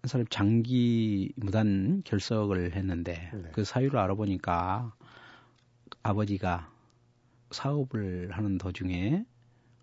[0.00, 3.50] 한 사람 장기 무단 결석을 했는데 네.
[3.52, 4.94] 그 사유를 알아보니까
[6.02, 6.72] 아버지가
[7.50, 9.26] 사업을 하는 도중에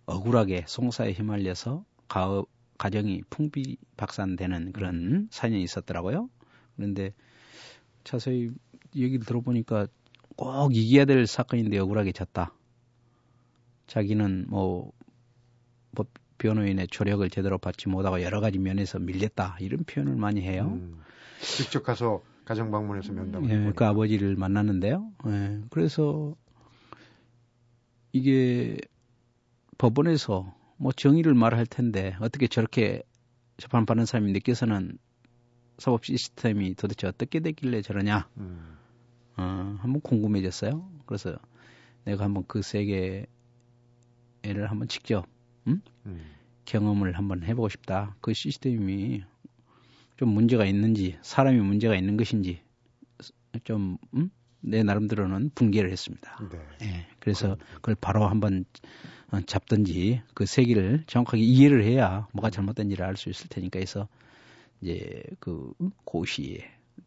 [0.05, 6.29] 억울하게 송사에 휘말려서 가업, 가정이 풍비박산되는 그런 사연이 있었더라고요.
[6.75, 7.13] 그런데
[8.03, 8.51] 자세히
[8.95, 9.87] 얘기를 들어보니까
[10.35, 12.53] 꼭 이겨야 될 사건인데 억울하게 졌다.
[13.87, 20.73] 자기는 뭐법 변호인의 조력을 제대로 받지 못하고 여러 가지 면에서 밀렸다 이런 표현을 많이 해요.
[20.73, 21.01] 음,
[21.39, 23.49] 직접 가서 가정 방문해서 면담을.
[23.49, 25.11] 예, 그 아버지를 만났는데요.
[25.27, 26.35] 예, 그래서
[28.11, 28.77] 이게
[29.77, 33.03] 법원에서 뭐 정의를 말할 텐데 어떻게 저렇게
[33.57, 34.97] 재판받는 사람이 느껴서는
[35.77, 38.77] 사법 시스템이 도대체 어떻게 되길래 저러냐 음.
[39.37, 40.89] 어, 한번 궁금해졌어요.
[41.05, 41.37] 그래서
[42.05, 43.27] 내가 한번 그 세계를
[44.43, 45.25] 한번 직접
[45.67, 45.81] 음?
[46.05, 46.31] 음.
[46.65, 48.15] 경험을 한번 해보고 싶다.
[48.21, 49.23] 그 시스템이
[50.17, 52.61] 좀 문제가 있는지 사람이 문제가 있는 것인지
[53.63, 54.29] 좀 음?
[54.61, 56.39] 내 나름대로는 붕괴를 했습니다.
[56.51, 56.59] 네.
[56.81, 59.14] 예, 그래서 그걸 바로 한번 어,
[59.45, 64.07] 잡든지 그 세계를 정확하게 이해를 해야 뭐가 잘못된지를 알 수 있을 테니까 해서
[64.81, 66.59] 이제 그 고시에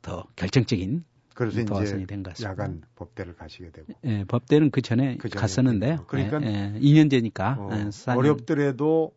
[0.02, 2.06] 더 결정적인 그래서 이제
[2.42, 3.92] 야간 법대를 가시게 되고.
[4.04, 6.04] 예, 법대는 그 전에 그 갔었는데요.
[6.08, 9.14] 그러니까 예, 예, 2년제니까 어, 예, 어렵더라도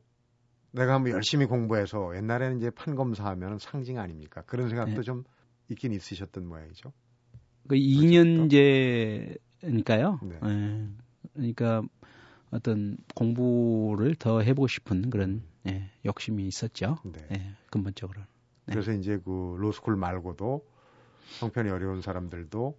[0.72, 4.44] 내가 한번 열심히 공부해서 옛날에는 이제 판검사 하면 상징 아닙니까?
[4.46, 5.02] 그런 생각도 예.
[5.02, 5.24] 좀
[5.70, 6.94] 있긴 있으셨던 모양이죠.
[7.68, 10.20] 그 2년제니까요.
[10.22, 10.40] 네.
[10.46, 10.88] 예,
[11.34, 11.82] 그러니까
[12.52, 16.98] 어떤 공부를 더 해보고 싶은 그런 예, 욕심이 있었죠.
[17.04, 17.28] 네.
[17.34, 18.22] 예, 근본적으로.
[18.66, 18.74] 네.
[18.74, 20.66] 그래서 이제 그 로스쿨 말고도
[21.40, 22.78] 형편이 어려운 사람들도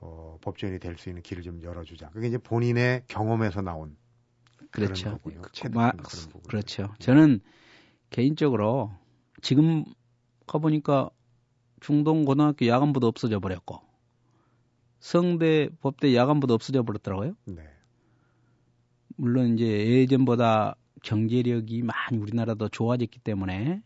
[0.00, 2.10] 어, 법조인이 될 수 있는 길을 좀 열어주자.
[2.10, 3.96] 그게 이제 본인의 경험에서 나온
[4.70, 5.18] 그렇죠.
[5.22, 5.92] 그, 마,
[6.48, 6.92] 그렇죠.
[6.98, 7.40] 저는
[8.10, 8.92] 개인적으로
[9.42, 9.84] 지금
[10.46, 11.10] 가보니까
[11.80, 13.80] 중동 고등학교 야간부도 없어져 버렸고
[14.98, 17.36] 성대 법대 야간부도 없어져 버렸더라고요.
[17.46, 17.62] 네.
[19.16, 23.82] 물론 이제 예전보다 경제력이 많이 우리나라도 좋아졌기 때문에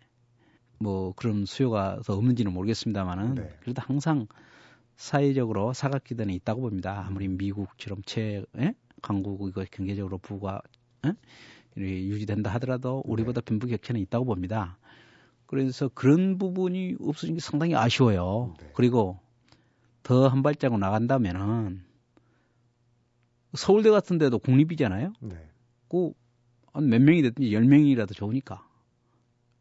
[0.79, 3.51] 뭐 그런 수요가 더 없는지는 모르겠습니다만은 네.
[3.61, 4.27] 그래도 항상
[4.97, 7.05] 사회적으로 사각지대는 있다고 봅니다.
[7.07, 7.37] 아무리 음.
[7.37, 8.75] 미국처럼 최 에?
[9.03, 10.61] 강국 이거 경제적으로 부가
[11.07, 11.13] 에?
[11.77, 13.13] 유지된다 하더라도 네.
[13.13, 14.79] 우리보다 빈부격차는 있다고 봅니다.
[15.47, 18.55] 그래서 그런 부분이 없어진 게 상당히 아쉬워요.
[18.61, 18.71] 네.
[18.75, 19.19] 그리고
[20.03, 21.83] 더 한 발자국 나간다면은
[23.55, 25.13] 서울대 같은 데도 국립이잖아요.
[25.21, 25.49] 네.
[25.89, 28.67] 그몇 명이 됐든지 열 명이라도 좋으니까.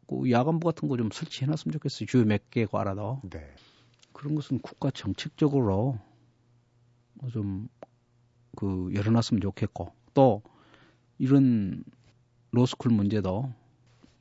[0.06, 2.06] 그 야간부 같은 거 좀 설치해 놨으면 좋겠어요.
[2.06, 3.20] 주요 몇 개 과라도.
[3.30, 3.40] 네.
[4.12, 5.98] 그런 것은 국가 정책적으로
[7.32, 7.68] 좀
[8.56, 10.42] 그 열어놨으면 좋겠고 또
[11.18, 11.84] 이런
[12.50, 13.48] 로스쿨 문제도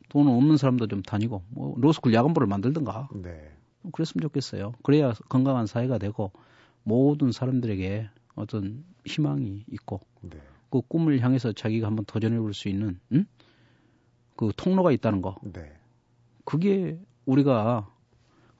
[0.08, 3.10] 돈 없는 사람도 좀 다니고 뭐 로스쿨 야간부를 만들든가.
[3.16, 3.52] 네.
[3.92, 4.74] 그랬으면 좋겠어요.
[4.84, 6.32] 그래야 건강한 사회가 되고
[6.84, 8.08] 모든 사람들에게
[8.40, 10.38] 어떤 희망이 있고 네.
[10.70, 13.26] 그 꿈을 향해서 자기가 한번 도전해 볼 수 있는 응?
[14.36, 15.36] 그 통로가 있다는 거.
[15.44, 15.74] 네.
[16.46, 17.92] 그게 우리가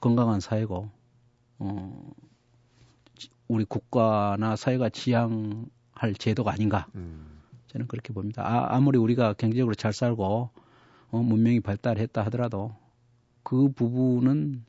[0.00, 0.90] 건강한 사회고
[1.58, 2.10] 어
[3.48, 6.86] 우리 국가나 사회가 지향할 제도가 아닌가.
[6.94, 7.40] 음.
[7.68, 8.42] 저는 그렇게 봅니다.
[8.46, 10.50] 아, 아무리 우리가 경제적으로 잘 살고
[11.10, 12.74] 어, 문명이 발달했다 하더라도
[13.42, 14.64] 그 부분은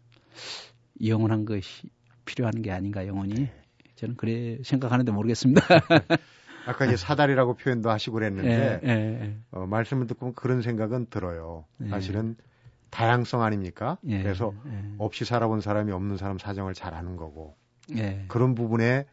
[1.06, 1.90] 영원한 것이
[2.26, 3.34] 필요한 게 아닌가 영원히.
[3.36, 3.61] 네.
[4.02, 5.62] 저는 그래 생각하는데 모르겠습니다.
[6.66, 9.38] 아까 이제 사다리라고 표현도 하시고 그랬는데 예, 예, 예.
[9.52, 11.66] 어, 말씀을 듣고 그런 생각은 들어요.
[11.84, 11.90] 예.
[11.90, 12.36] 사실은
[12.90, 13.98] 다양성 아닙니까?
[14.08, 14.54] 예, 그래서
[14.98, 17.56] 없이 살아본 사람이 없는 사람 사정을 잘 아는 거고
[18.28, 19.06] 그런 부분에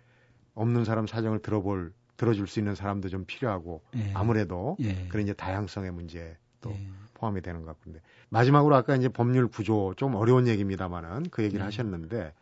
[0.54, 3.82] 없는 사람 사정을 들어볼 들어줄 수 있는 사람도 좀 필요하고
[4.14, 4.76] 아무래도
[5.08, 6.76] 그런 이제 다양성의 문제도
[7.14, 12.32] 포함이 되는 것 같은데 마지막으로 아까 이제 법률 구조 좀 어려운 얘기입니다만은 그 얘기를 하셨는데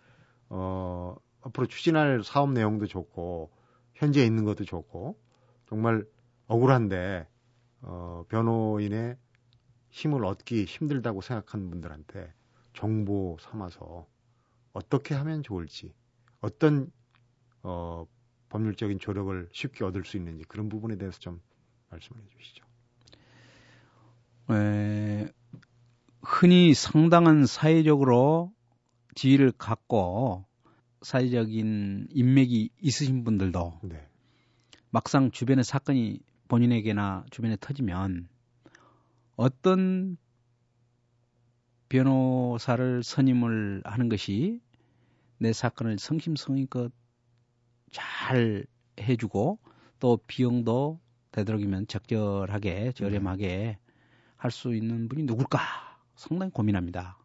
[0.48, 3.50] 어 앞으로 추진할 사업 내용도 좋고
[3.94, 5.18] 현재 있는 것도 좋고
[5.68, 6.04] 정말
[6.48, 7.26] 억울한데
[7.82, 9.16] 어, 변호인의
[9.90, 12.32] 힘을 얻기 힘들다고 생각하는 분들한테
[12.74, 14.06] 정보 삼아서
[14.72, 15.94] 어떻게 하면 좋을지
[16.40, 16.90] 어떤
[17.62, 18.06] 어,
[18.48, 21.40] 법률적인 조력을 쉽게 얻을 수 있는지 그런 부분에 대해서 좀
[21.90, 22.64] 말씀해 주시죠.
[24.50, 25.28] 에,
[26.22, 28.52] 흔히 상당한 사회적으로
[29.14, 30.44] 지위를 갖고
[31.06, 34.04] 사회적인 인맥이 있으신 분들도 네.
[34.90, 38.28] 막상 주변의 사건이 본인에게나 주변에 터지면
[39.36, 40.16] 어떤
[41.88, 44.60] 변호사를 선임을 하는 것이
[45.38, 46.90] 내 사건을 성심성의껏
[47.92, 48.66] 잘
[48.98, 49.60] 해주고
[50.00, 50.98] 또 비용도
[51.30, 53.78] 되도록이면 적절하게 저렴하게 네.
[54.36, 55.60] 할수 있는 분이 누굴까
[56.16, 57.16] 상당히 고민합니다.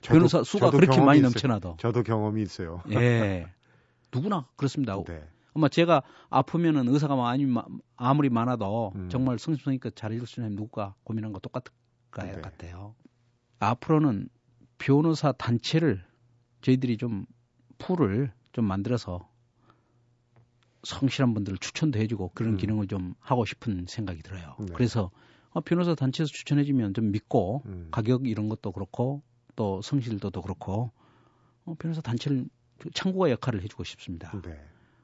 [0.00, 1.76] 저도, 변호사 수가 그렇게 많이 넘쳐나도.
[1.78, 2.82] 저도 경험이 있어요.
[2.90, 3.46] 예.
[4.12, 4.96] 누구나 그렇습니다.
[5.04, 5.24] 네.
[5.54, 7.46] 아마 제가 아프면은 의사가 많이
[7.96, 9.08] 아무리 많아도 음.
[9.08, 11.72] 정말 성심성의껏 잘해줄 수 있는 누가 고민한 거 똑같을
[12.10, 12.40] 것 네.
[12.40, 12.94] 같아요.
[13.58, 14.28] 앞으로는
[14.78, 16.02] 변호사 단체를
[16.62, 17.26] 저희들이 좀
[17.78, 19.28] 풀을 좀 만들어서
[20.82, 22.56] 성실한 분들을 추천도 해주고 그런 음.
[22.56, 24.56] 기능을 좀 하고 싶은 생각이 들어요.
[24.58, 24.66] 네.
[24.74, 25.10] 그래서
[25.50, 27.88] 어, 변호사 단체에서 추천해주면 좀 믿고 음.
[27.90, 29.22] 가격 이런 것도 그렇고
[29.56, 30.90] 또 성실도도 그렇고
[31.64, 32.46] 어, 변호사 단체를
[32.94, 34.32] 창구가 역할을 해주고 싶습니다.
[34.42, 34.58] 네.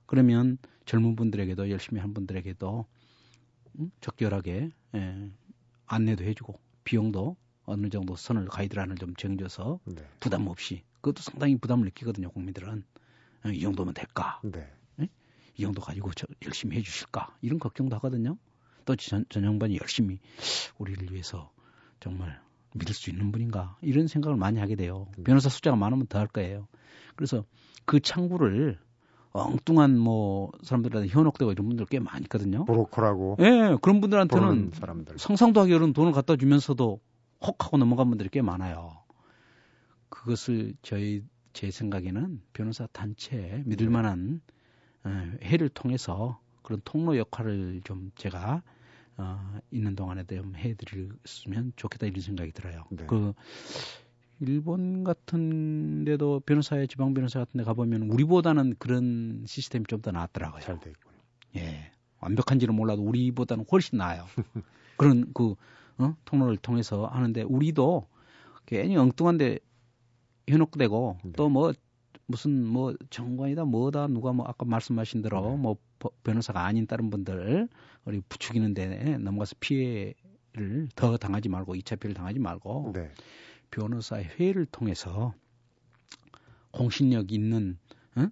[0.06, 2.86] 그러면 젊은 분들에게도 열심히 한 분들에게도
[3.78, 5.30] 음, 적절하게 예,
[5.86, 10.08] 안내도 해주고 비용도 어느 정도 선을 가이드라인을 좀 정해줘서 네.
[10.20, 12.84] 부담 없이 그것도 상당히 부담을 느끼거든요 국민들은
[13.44, 14.40] 어, 이 정도면 될까?
[14.44, 14.72] 네.
[15.00, 15.08] 예?
[15.56, 17.36] 이 정도 가지고 저 열심히 해주실까?
[17.42, 18.38] 이런 걱정도 하거든요.
[18.84, 20.20] 또 전, 전 양반이 열심히
[20.78, 21.52] 우리를 위해서
[22.00, 22.40] 정말
[22.78, 25.06] 믿을 수 있는 분인가 이런 생각을 많이 하게 돼요.
[25.16, 25.24] 네.
[25.24, 26.66] 변호사 숫자가 많으면 더 할 거예요.
[27.14, 27.44] 그래서
[27.84, 28.78] 그 창구를
[29.32, 32.64] 엉뚱한 뭐 사람들한테 현혹되고 이런 분들 꽤 많이 있거든요.
[32.64, 33.36] 브로커라고.
[33.40, 35.18] 예, 네, 그런 분들한테는 사람들.
[35.18, 37.00] 상상도 하기 어려운 돈을 갖다 주면서도
[37.42, 39.02] 혹 하고 넘어간 분들이 꽤 많아요.
[40.08, 43.92] 그것을 저희 제 생각에는 변호사 단체 믿을 네.
[43.92, 44.40] 만한
[45.04, 45.10] 네.
[45.42, 48.62] 해를 통해서 그런 통로 역할을 좀 제가
[49.18, 52.84] 어, 있는 동안에도 좀 해드렸으면 좋겠다 이런 생각이 들어요.
[52.90, 53.04] 네.
[53.06, 53.32] 그
[54.40, 60.60] 일본 같은 데도 변호사의 지방 변호사 같은 데 가보면 우리보다는 그런 시스템이 좀 더 나았더라고요.
[60.60, 61.14] 잘 돼 있고요.
[61.56, 61.90] 예.
[62.20, 64.26] 완벽한지는 몰라도 우리보다는 훨씬 나아요.
[64.98, 65.54] 그런 그
[65.98, 66.14] 어?
[66.26, 68.06] 통로를 통해서 하는데 우리도
[68.66, 69.58] 괜히 엉뚱한데
[70.48, 71.32] 현혹되고 네.
[71.32, 71.72] 또뭐
[72.26, 75.56] 무슨 뭐 정관이다 뭐다 누가 뭐 아까 말씀하신 대로 네.
[75.56, 75.76] 뭐
[76.24, 77.68] 변호사가 아닌 다른 분들
[78.04, 83.10] 우리 부추기는 데 넘어가서 피해를 더 당하지 말고 2차 피해를 당하지 말고 네.
[83.70, 85.34] 변호사 회의를 통해서
[86.72, 87.78] 공신력 있는
[88.18, 88.30] 응?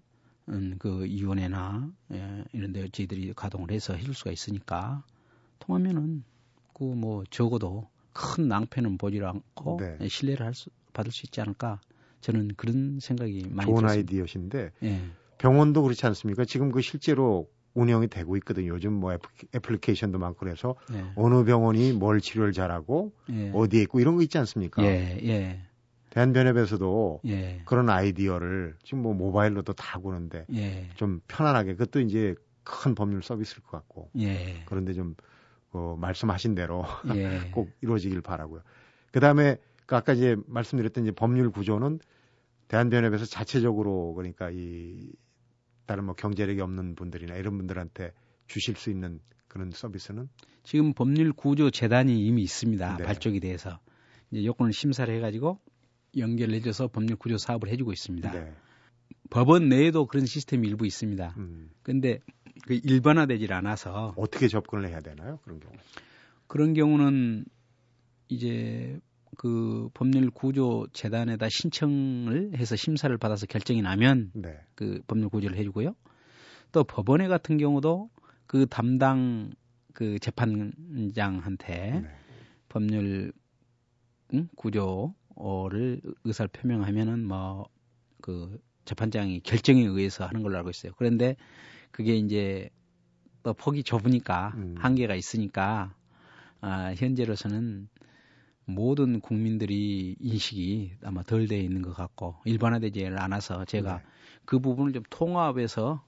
[0.49, 5.05] 응, 그 위원회나 예, 이런 데 저희들이 가동을 해서 해줄 수가 있으니까
[5.61, 6.25] 통하면은
[6.75, 10.09] 그 뭐 적어도 큰 낭패는 보지 않고 네.
[10.09, 11.81] 신뢰를 할 수, 받을 수 있지 않을까
[12.25, 13.93] 저는 그런 생각이 많이 좋은 들었습니다.
[13.93, 15.01] 아이디어신데 예.
[15.37, 16.47] 병원도 그렇지 않습니까?
[16.47, 18.69] 지금 그 실제로 운영이 되고 있거든요.
[18.69, 19.17] 요즘 뭐
[19.55, 21.05] 애플리케이션도 많고 그래서 예.
[21.17, 23.51] 어느 병원이 뭘 치료를 잘하고 예.
[23.53, 24.83] 어디에 있고 이런 거 있지 않습니까?
[24.85, 25.61] 예, 예.
[26.11, 27.61] 대한변협에서도 예.
[27.67, 30.89] 그런 아이디어를 지금 뭐 모바일로도 다 보는데 예.
[30.95, 34.63] 좀 편안하게 그것도 이제 큰 법률 서비스일 것 같고 예.
[34.65, 35.15] 그런데 좀
[35.73, 36.87] 어, 말씀하신 대로
[37.53, 38.63] 꼭 이루어지길 바라고요.
[39.13, 41.99] 그 다음에 그 아까 이제 말씀드렸던 이제 법률 구조는
[42.69, 45.13] 대한변협에서 자체적으로 그러니까 이
[45.87, 48.13] 다른 뭐 경제력이 없는 분들이나 이런 분들한테
[48.47, 50.29] 주실 수 있는 그런 서비스는
[50.63, 52.97] 지금 법률 구조 재단이 이미 있습니다.
[52.97, 53.05] 네.
[53.05, 53.79] 발족이 돼서
[54.31, 55.61] 이제 요건을 심사를 해가지고
[56.17, 58.33] 연결해줘서 법률 구조 사업을 해주고 있습니다.
[58.33, 58.53] 네.
[59.31, 61.35] 법원 내에도 그런 시스템이 일부 있습니다.
[61.39, 61.71] 음.
[61.83, 62.19] 근데
[62.67, 65.39] 그 일반화되질 않아서 어떻게 접근을 해야 되나요?
[65.45, 65.75] 그런 경우?
[66.47, 67.45] 그런 경우는
[68.29, 69.01] 이제
[69.37, 74.59] 그 법률 구조 재단에다 신청을 해서 심사를 받아서 결정이 나면 네.
[74.75, 75.95] 그 법률 구조를 해주고요.
[76.73, 78.11] 또 법원에 같은 경우도
[78.47, 79.53] 그 담당
[79.93, 82.09] 그 재판장한테 네.
[82.69, 83.33] 법률
[84.33, 84.49] 응?
[84.57, 87.75] 구조를 의사를 표명하면은 뭐
[88.25, 90.93] 그 재판장이 결정에 의해서 하는 걸로 알고 있어요.
[90.97, 91.37] 그런데
[91.91, 92.71] 그게 이제
[93.43, 94.77] 또 폭이 좁으니까 음.
[94.79, 95.95] 한계가 있으니까
[96.63, 97.91] 아, 현재로서는
[98.67, 104.05] 모든 국민들이 인식이 아마 덜 돼 있는 것 같고 일반화되지 않아서 제가 네.
[104.45, 106.05] 그 부분을 좀 통합해서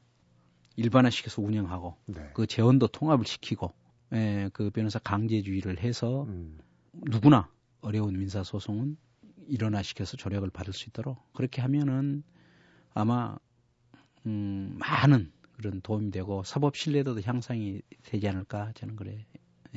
[0.76, 2.30] 일반화시켜서 운영하고 네.
[2.34, 3.72] 그 재원도 통합을 시키고
[4.12, 6.58] 예, 그 변호사 강제주의를 해서 음.
[6.92, 8.96] 누구나 어려운 민사 소송은
[9.48, 12.22] 일어나시켜서 조력을 받을 수 있도록 그렇게 하면은
[12.94, 13.36] 아마
[14.26, 19.24] 음, 많은 그런 도움이 되고 사법 신뢰도도 향상이 되지 않을까 저는 그래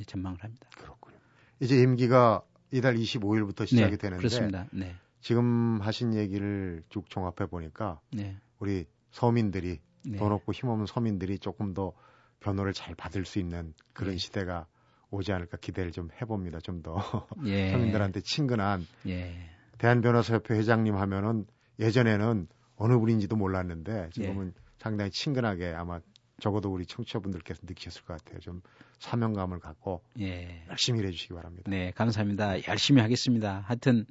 [0.05, 0.69] 전망을 합니다.
[0.75, 1.17] 그렇군요.
[1.59, 4.67] 이제 임기가 이달 25일부터 시작이 네, 되는데 그렇습니다.
[4.71, 4.95] 네.
[5.21, 8.37] 지금 하신 얘기를 쭉 종합해 보니까 네.
[8.59, 10.17] 우리 서민들이 네.
[10.17, 11.93] 돈 없고 힘없는 서민들이 조금 더
[12.39, 14.17] 변호를 잘 받을 수 있는 그런 네.
[14.17, 14.65] 시대가
[15.11, 16.59] 오지 않을까 기대를 좀 해봅니다.
[16.59, 17.71] 좀더 예.
[17.73, 19.49] 서민들한테 친근한 예.
[19.79, 21.45] 대한변호사협회 회장님 하면은
[21.79, 24.61] 예전에는 어느 분인지도 몰랐는데 지금은 예.
[24.77, 25.99] 상당히 친근하게 아마
[26.39, 28.39] 적어도 우리 청취자분들께서 느끼셨을 것 같아요.
[28.39, 28.61] 좀
[28.99, 30.63] 사명감을 갖고 예.
[30.69, 31.69] 열심히 일해주시기 바랍니다.
[31.69, 32.67] 네, 감사합니다.
[32.67, 33.63] 열심히 하겠습니다.
[33.65, 34.05] 하여튼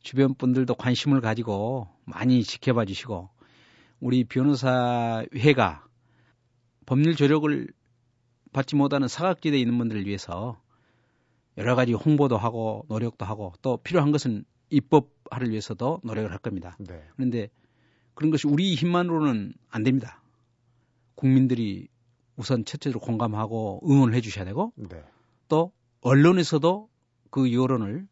[0.00, 3.28] 주변 분들도 관심을 가지고 많이 지켜봐 주시고
[4.00, 5.86] 우리 변호사회가
[6.84, 7.68] 법률 조력을
[8.52, 10.60] 받지 못하는 사각지대에 있는 분들을 위해서
[11.58, 16.76] 여러 가지 홍보도 하고 노력도 하고 또 필요한 것은 입법화를 위해서도 노력을 할 겁니다.
[16.78, 17.02] 네.
[17.16, 17.48] 그런데
[18.14, 20.22] 그런 것이 우리 힘만으로는 안 됩니다.
[21.16, 21.88] 국민들이
[22.36, 25.02] 우선 첫째로 공감하고 응원을 해 주셔야 되고 네.
[25.48, 26.88] 또 언론에서도
[27.30, 28.06] 그 여론을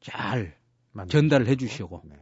[0.00, 0.58] 잘
[1.08, 2.16] 전달을 해 주시고 네.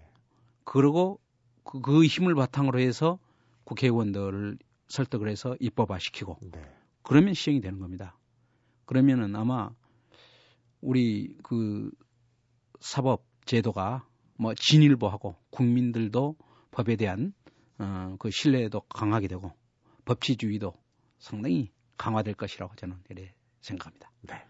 [0.65, 1.19] 그리고
[1.65, 3.19] 그, 그, 힘을 바탕으로 해서
[3.65, 4.59] 국회의원들을
[4.89, 6.63] 설득을 해서 입법화 시키고 네.
[7.03, 8.19] 그러면 시행이 되는 겁니다.
[8.85, 9.71] 그러면은 아마
[10.81, 11.91] 우리 그
[12.81, 14.07] 사법 제도가
[14.37, 16.37] 뭐 진일보하고 국민들도
[16.73, 17.33] 법에 대한
[17.79, 19.53] 어, 그 신뢰도 강하게 되고
[20.05, 20.75] 법치주의도
[21.19, 24.11] 상당히 강화될 것이라고 저는 이래 생각합니다.
[24.23, 24.45] 네.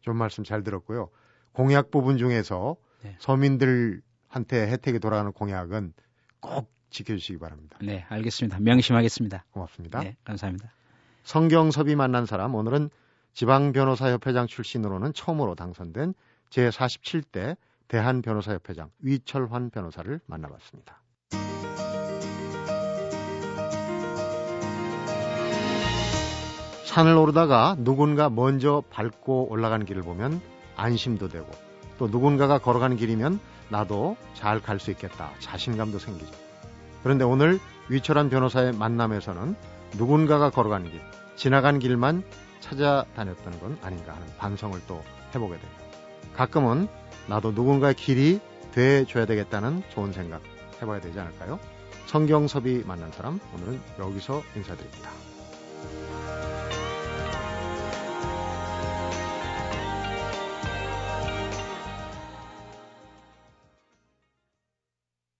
[0.00, 1.10] 좀 말씀 잘 들었고요.
[1.52, 3.16] 공약 부분 중에서 네.
[3.20, 5.92] 서민들한테 혜택이 돌아가는 공약은
[6.40, 7.78] 꼭 지켜주시기 바랍니다.
[7.82, 8.60] 네, 알겠습니다.
[8.60, 9.44] 명심하겠습니다.
[9.50, 10.00] 고맙습니다.
[10.00, 10.72] 네, 감사합니다.
[11.24, 12.90] 성경섭이 만난 사람 오늘은
[13.32, 16.14] 지방변호사협회장 출신으로는 처음으로 당선된
[16.50, 17.56] 제47대
[17.88, 21.02] 대한변호사협회장 위철환 변호사를 만나봤습니다.
[26.94, 30.40] 산을 오르다가 누군가 먼저 밟고 올라가는 길을 보면
[30.76, 31.50] 안심도 되고
[31.98, 36.30] 또 누군가가 걸어가는 길이면 나도 잘 갈 수 있겠다 자신감도 생기죠.
[37.02, 39.56] 그런데 오늘 위철한 변호사의 만남에서는
[39.96, 41.00] 누군가가 걸어가는 길,
[41.34, 42.22] 지나간 길만
[42.60, 45.02] 찾아다녔던 건 아닌가 하는 반성을 또
[45.34, 45.82] 해보게 됩니다.
[46.36, 46.86] 가끔은
[47.26, 48.38] 나도 누군가의 길이
[48.70, 50.42] 돼줘야 되겠다는 좋은 생각
[50.80, 51.58] 해봐야 되지 않을까요?
[52.06, 55.23] 성경섭이 만난 사람 오늘은 여기서 인사드립니다.